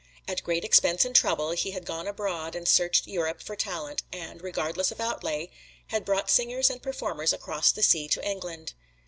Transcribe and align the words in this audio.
At 0.27 0.41
great 0.43 0.65
expense 0.65 1.05
and 1.05 1.15
trouble 1.15 1.51
he 1.51 1.69
had 1.73 1.85
gone 1.85 2.07
abroad 2.07 2.55
and 2.55 2.67
searched 2.67 3.05
Europe 3.05 3.39
for 3.39 3.55
talent, 3.55 4.01
and, 4.11 4.41
regardless 4.41 4.91
of 4.91 4.99
outlay, 4.99 5.51
had 5.89 6.05
brought 6.05 6.27
singers 6.31 6.71
and 6.71 6.81
performers 6.81 7.33
across 7.33 7.71
the 7.71 7.83
sea 7.83 8.07
to 8.07 8.27
England. 8.27 8.73